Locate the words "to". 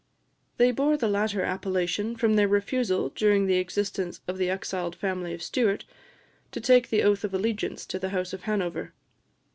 6.51-6.59, 7.85-7.99